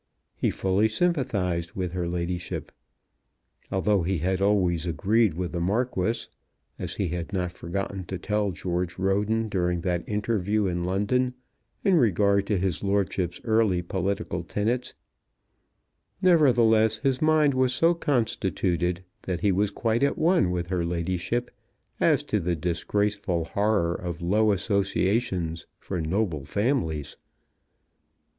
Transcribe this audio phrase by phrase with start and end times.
[0.35, 2.71] He fully sympathized with her ladyship.
[3.71, 6.25] Although he had always agreed with the Marquis,
[6.79, 11.35] as he had not forgotten to tell George Roden during that interview in London,
[11.83, 14.95] in regard to his lordship's early political tenets,
[16.19, 21.51] nevertheless his mind was so constituted that he was quite at one with her ladyship
[21.99, 27.17] as to the disgraceful horror of low associations for noble families.